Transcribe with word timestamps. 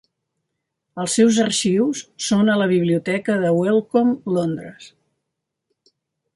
Els 1.03 1.17
seus 1.19 1.37
arxius 1.43 2.01
són 2.29 2.49
a 2.53 2.57
la 2.63 2.69
Biblioteca 2.73 3.37
de 3.45 3.53
Wellcome, 3.61 4.17
Londres. 4.39 4.93